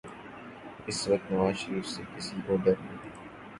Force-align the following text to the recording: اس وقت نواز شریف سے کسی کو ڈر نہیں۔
اس 0.87 0.99
وقت 1.07 1.31
نواز 1.31 1.55
شریف 1.55 1.85
سے 1.87 2.01
کسی 2.15 2.35
کو 2.47 2.55
ڈر 2.63 2.75
نہیں۔ 2.79 3.09